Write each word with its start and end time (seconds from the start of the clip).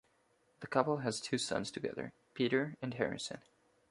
The 0.61 0.65
couple 0.65 0.97
has 1.05 1.21
two 1.21 1.37
sons 1.37 1.69
together: 1.69 2.11
Peter 2.33 2.75
and 2.81 2.95
Harrison. 2.95 3.37